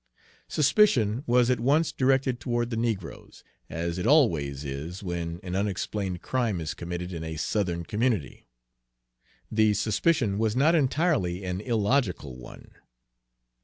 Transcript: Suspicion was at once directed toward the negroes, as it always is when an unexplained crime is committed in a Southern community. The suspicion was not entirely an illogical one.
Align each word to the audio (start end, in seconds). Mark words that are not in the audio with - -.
Suspicion 0.47 1.23
was 1.27 1.51
at 1.51 1.59
once 1.59 1.91
directed 1.91 2.39
toward 2.39 2.71
the 2.71 2.75
negroes, 2.75 3.43
as 3.69 3.99
it 3.99 4.07
always 4.07 4.65
is 4.65 5.03
when 5.03 5.39
an 5.43 5.55
unexplained 5.55 6.23
crime 6.23 6.59
is 6.59 6.73
committed 6.73 7.13
in 7.13 7.23
a 7.23 7.35
Southern 7.35 7.83
community. 7.85 8.47
The 9.51 9.75
suspicion 9.75 10.39
was 10.39 10.55
not 10.55 10.73
entirely 10.73 11.43
an 11.45 11.61
illogical 11.61 12.35
one. 12.35 12.71